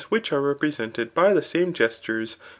which 0.09 0.31
apelreprteemed. 0.31 1.13
by 1.13 1.31
the. 1.31 1.43
same 1.43 1.73
gestures 1.73 2.37